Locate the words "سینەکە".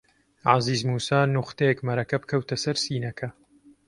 2.83-3.29